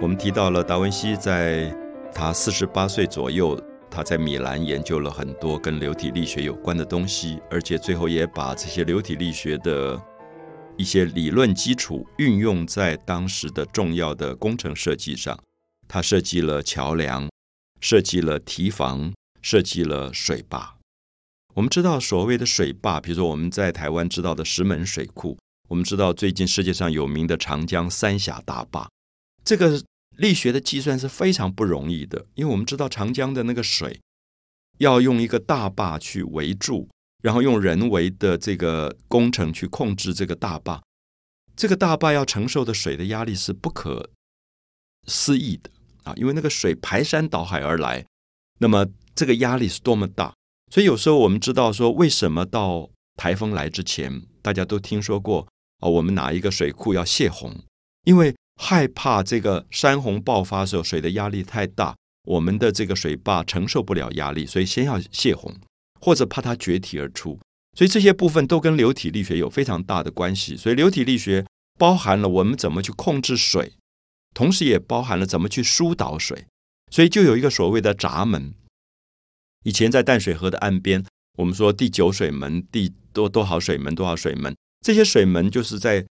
[0.00, 1.76] 我们提到了达文西在
[2.14, 3.60] 他四十八岁左右，
[3.90, 10.00] 他在米兰研究了很多跟流体力学有关的东西，而且最后也把这些流体力学的
[10.76, 15.36] 一些理论基础运用在当时的重要的工程设计上。
[15.88, 17.28] 他设计了桥梁，
[17.80, 19.12] 设计了堤防，
[19.42, 20.76] 设计了水坝。
[21.54, 25.36] 我们知道所谓的水坝，比如说我们在台湾知道的石门水库，
[25.66, 28.88] 我们知道最近世界上有名的长江三峡大坝。
[29.44, 29.82] 这个
[30.16, 34.00] 力学的计算是非常不容易的，因为我们知道长江的那个水
[34.78, 36.88] 要用一个大坝去围住，
[37.22, 40.82] 然后用人为的这个工程去控制这个大坝，
[41.56, 44.10] 这个大坝要承受的水的压力是不可
[45.06, 45.70] 思议的
[46.02, 46.12] 啊！
[46.16, 48.04] 因为那个水排山倒海而来，
[48.58, 50.34] 那么这个压力是多么大。
[50.70, 57.64] 所以有时候我们知道说，为什么到台风来之前，大家都听说过啊，我们哪一个水库要泄洪，
[58.04, 58.34] 因为。
[58.60, 65.54] 害怕这个山洪爆发的时候，水的压力太大，我们的这个水坝承受不了压力，所以先要泄洪，
[66.00, 67.38] 或者怕它决堤而出。
[67.76, 70.56] 所以这些部分都跟流体力学有非常大的关系。
[70.56, 71.46] 所以流体力学
[71.78, 73.74] 包含了我们怎么去控制水，
[74.34, 76.46] 同时也包含了怎么去疏导水。
[76.90, 78.52] 所以就有一个所谓的闸门。
[79.64, 81.04] 以前在淡水河的岸边，
[81.36, 86.04] 我们说第九水门、第多多少水门、多少水门，这些水门就是在。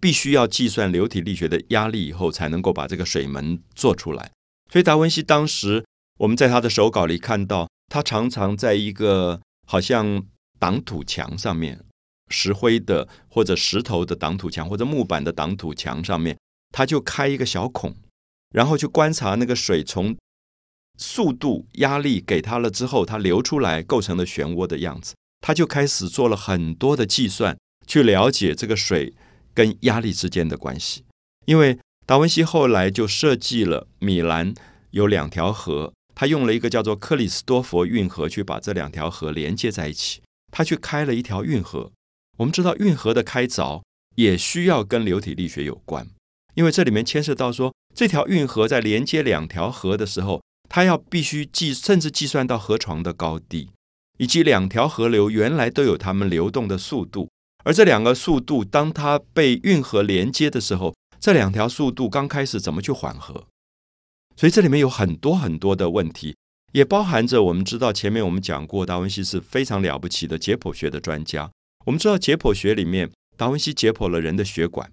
[0.00, 4.30] 必须要计算流体力学的压力以后，才能够把这个水门做出来。
[4.70, 5.84] 所以达文西当时，
[6.18, 10.24] 我们在他的手稿里看到，他常常在一个好像
[10.58, 11.80] 挡土墙上面，
[12.28, 16.36] 石灰的或者石头的挡土墙，或者木板的挡土墙上面，
[16.70, 17.94] 他就开一个小孔，
[18.50, 20.16] 然后去观察那个水从
[20.98, 25.14] 速度、压力给他了之后，它流出来构成的漩涡的样子。
[25.40, 29.14] 他就开始做了很多的计算，去了解这个水。
[29.54, 31.04] 跟压力之间的关系，
[31.46, 34.52] 因为达文西后来就设计了米兰
[34.90, 40.20] 有两条河，他用了一个叫做克里斯多佛运河去把这两条河连接在一起。
[40.52, 41.90] 他去开了一条运河。
[42.36, 43.82] 我们知道运河的开凿
[44.16, 46.06] 也需要跟流体力学有关，
[46.54, 53.70] 因为这里面牵涉到说这条运河在连接两条河的时候，它要必须计甚至计算到河床的高低，
[54.18, 57.28] 以及两条河流原来都有它们流动的速度。
[57.64, 63.46] 而这两个速度，当它被运河连接的时候，这两条速度刚开始怎么去缓和？
[64.36, 66.36] 所以这里面有很多很多的问题，
[66.72, 71.50] 也包含着我们知道前面我们讲过，达文西是非常了不起的解剖学的专家。
[71.86, 74.92] 我们知道解剖学里面，达文西解剖了人的血管，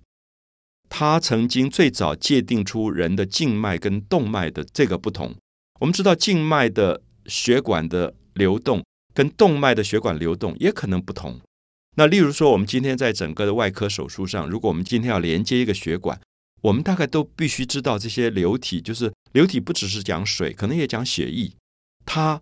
[0.88, 5.36] 他曾经最早界定出人的静脉跟动脉的这个不同。
[5.80, 8.84] 我们知道静脉的血管的流动
[9.14, 11.42] 跟动脉的血管流动也可能不同。
[11.98, 16.18] 那例如说，我们今天在整个的外科手术上，如果我们今天要连接一个血管，
[16.62, 21.52] 我们大概都必须知道这些流体，就是流体不只是讲水，可能也讲血液，
[22.06, 22.42] 它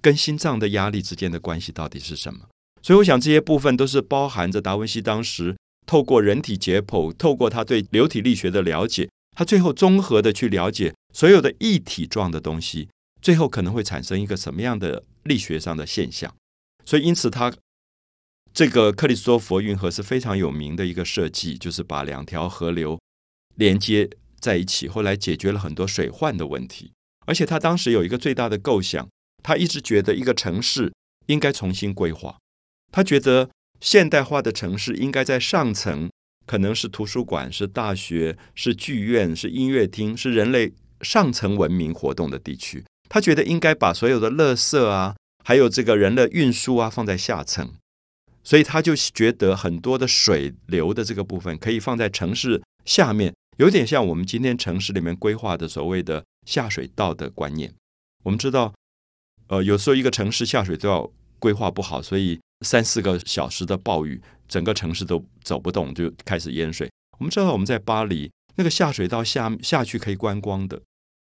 [0.00, 2.46] 跟心脏的压力之间的关系到底是什么？
[2.80, 12.88] 所以，我想这些部分都是包含着达文西当时透过人体解剖，透过他对流体力学的了解，他最后综合的去了解所有的一体状的东西，
[13.20, 16.32] 最后可能会产生一个什么样的力学上的现象。
[16.84, 17.52] 所以，因此他。
[18.56, 22.98] 这个克里斯多佛运河是非常有名的一个设计，就是把两条河流
[23.56, 24.08] 连接
[24.40, 26.90] 在一起，后来解决了很多水患的问题。
[27.26, 29.06] 而且他当时有一个最大的构想，
[29.42, 30.90] 他一直觉得一个城市
[31.26, 32.38] 应该重新规划。
[32.90, 36.10] 他觉得现代化的城市应该在上层，
[36.46, 40.72] 可能是图书馆、是大学、是剧院、是音乐厅，是人类
[41.02, 42.82] 上层文明活动的地区。
[43.10, 45.14] 他觉得应该把所有的垃圾啊，
[45.44, 47.74] 还有这个人的运输啊，放在下层。
[48.46, 57.74] 所以他就觉得很多的水流的这个部分可以放在城市下面，有点像我们今天城市里面规划的所谓的下水道的观念。
[58.22, 58.72] 我们知道，
[59.48, 61.10] 呃，有时候一个城市下水道
[61.40, 66.88] 规划不好，所以三四个小时的暴雨，整个城市都走不动，就开始淹水。
[67.18, 70.80] 我们知道我们在巴黎那个下水道下下去可以观光的，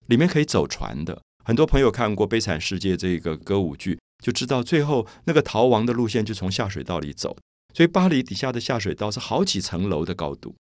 [0.07, 1.21] 里面可以走船的。
[1.43, 3.99] 很多朋友看过《悲惨世界》这个歌舞剧。
[4.21, 7.35] 就知道最后那个逃亡的路线就从下水道里走，
[7.73, 10.55] 所以巴黎底下的下水道是好几层楼的高度，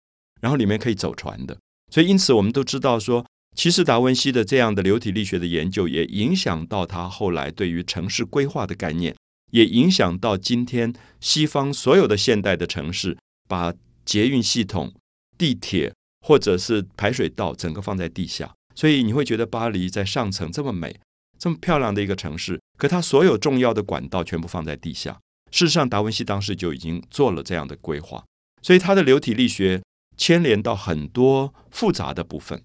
[0.40, 1.56] 然后里面可以走船的。
[1.90, 3.24] 所以因此我们都知道说，
[3.56, 9.16] 其实达文西的这样的流体力学的研究也影响到他后来对于城市规划的概念，
[9.52, 13.16] 也影响到今天西方所有的现代的城市
[13.48, 13.72] 把
[14.04, 14.92] 捷运系统、
[15.38, 21.00] 地铁或者是排水道整个放在地下，所以你会觉得巴黎在上层这么美。
[21.38, 25.18] 这么漂亮的一个城市，可它所有重要的管道全部放在地下。
[25.50, 28.24] 事实上，达文西当时就已经做了这样的规划，
[28.62, 29.82] 所以他的流体力学
[30.16, 32.62] 牵连到很多复杂的部分。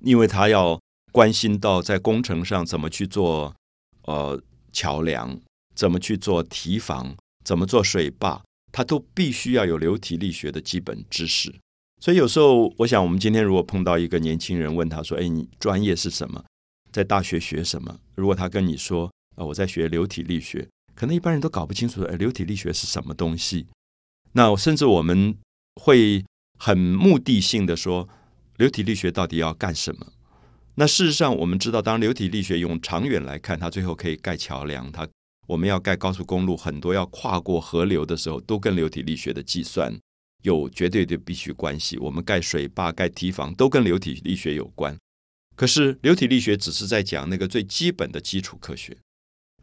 [0.00, 0.80] 因为他要
[1.12, 3.54] 关心到在工程上怎么去做
[4.04, 4.40] 呃
[4.72, 5.38] 桥梁，
[5.74, 7.14] 怎么去做堤防，
[7.44, 8.42] 怎么做水坝，
[8.72, 11.54] 他都必须要有流体力学的基本知识。
[12.00, 16.42] 所以有时候，我想我们今天如果碰到一个年轻人，问他说：“哎，你专业是什么？
[16.92, 23.66] 在大学学什么？”如果他跟你说：“啊，我在学流体力学。”可能一般人都搞不清楚，哎，流体力学是什么东西？
[24.32, 25.34] 那甚至我们
[25.76, 26.22] 会
[26.58, 28.06] 很目的性的说，
[28.58, 30.12] 流体力学到底要干什么？
[30.74, 35.08] 那事实上，我们知道，当流体力学用长远来看，它最后可以盖桥梁，它
[35.46, 39.98] 我们要盖高速公路，很多要跨过河流的时候，都跟流体力学的计算
[40.42, 41.96] 有绝对的必须关系。
[41.98, 44.96] 我们盖水坝、盖堤防，都跟流体力学有关。
[45.60, 48.96] 可是，流体力学只是在讲那个最基本的基础科学。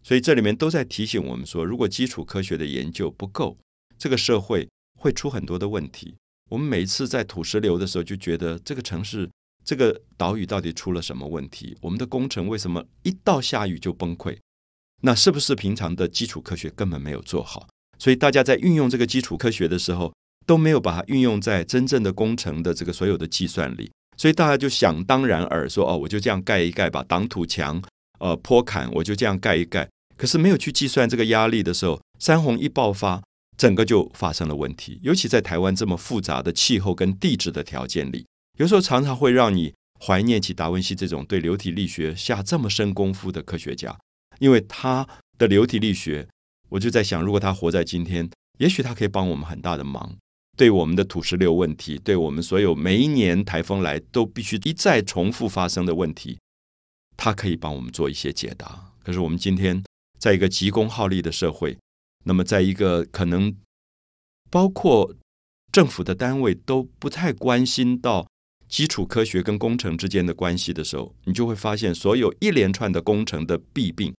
[0.03, 3.57] 所以这里面都在提醒我们说，如果基础科学的研究不够，
[3.97, 6.13] 这个社会会出很多的问题。
[6.51, 9.27] 我们每一次在土石流的时候，就觉得这个城市、
[9.65, 11.75] 这个岛屿到底出了什么问题？
[11.81, 14.37] 我们的工程为什么一到下雨就崩溃？
[15.01, 17.67] 那是不是平常的基础科学根本没有做好？
[17.97, 20.13] 所以大家在运用这个基础科学的时候，
[20.45, 23.89] 都没有把它运用在真正的工程的这个所有的计算里。
[24.17, 27.81] 所以大家就想当然耳说：“哦，我就这样盖一盖，把挡土墙、
[28.19, 29.87] 呃坡坎，我就这样盖一盖。”
[30.17, 33.21] 可是没有去计算这个压力的时候，山洪一爆发，
[33.55, 34.99] 整个就发生了问题。
[35.03, 38.25] 尤其在台湾这么复杂的气候跟地质的条件里，
[38.57, 43.95] 有时候常常会让你怀念起达文西这种对流体力学下这么深功夫的科学家。
[44.39, 46.27] 因为他的流体力学，
[46.69, 48.27] 我就在想，如果他活在今天，
[48.57, 50.15] 也许他可以帮我们很大的忙，
[50.57, 56.37] 对我们的土石流问题，对我们所有每一年台风来都必须一再重复发生的问题，
[57.15, 58.91] 他可以帮我们做一些解答。
[59.01, 59.81] 可是我们今天。
[60.19, 61.77] 在一个急功好利的社会，
[62.23, 63.55] 那么在一个可能
[64.49, 65.13] 包括
[65.71, 68.27] 政府的单位都不太关心到
[68.67, 74.11] 基础科学跟工程之间的关系的时候，你就会发现所有一连串的工程的弊病。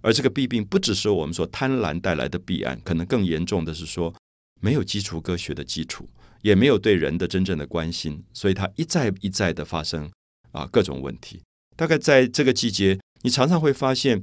[0.00, 4.14] 而这个弊病不只是我们说贪婪带来的弊案，可能更严重的是说
[4.62, 6.08] 没有基础科学的基础，
[6.40, 10.10] 也没有对人的真正的关心，所以它一再一再的发生
[10.52, 11.42] 啊各种问题。
[11.76, 14.22] 大概在这个季节，你常常会发现。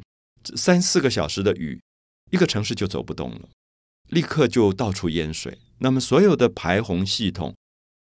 [0.56, 1.82] 三四个小时的雨，
[2.32, 3.50] 一个城市就走不动了，
[4.08, 5.58] 立刻就到处淹水。
[5.80, 7.54] 那么所有的排洪系统、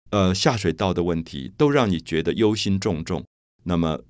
[0.09, 3.23] 呃下水道的问题，都让你觉得忧心忡忡。
[3.63, 4.03] 那么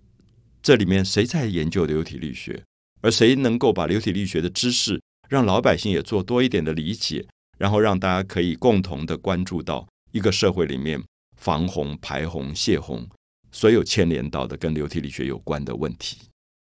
[0.63, 2.63] 这里面谁在研究流体力学？
[3.01, 7.27] 而谁能够把流体力学的知识让老百姓也做多一点的理解，
[7.57, 11.01] 然后让大家可以共同的关注到一个社会里面
[11.37, 13.07] 防洪、排洪、泄洪
[13.51, 16.17] 所有牵连到的跟流体力学有关的问题？